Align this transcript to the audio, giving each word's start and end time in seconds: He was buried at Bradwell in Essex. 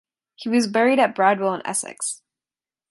He 0.33 0.49
was 0.49 0.65
buried 0.65 0.97
at 0.97 1.13
Bradwell 1.13 1.53
in 1.53 1.61
Essex. 1.63 2.23